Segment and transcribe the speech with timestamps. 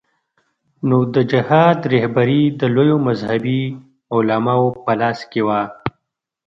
[0.87, 3.61] نو د جهاد رهبري د لویو مذهبي
[4.15, 5.61] علماوو په لاس کې وه.